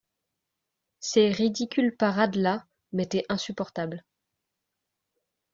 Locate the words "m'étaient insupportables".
2.91-4.03